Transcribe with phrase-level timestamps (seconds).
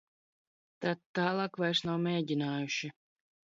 [0.85, 2.93] Tad tālāk vairs nav mēģinājuši.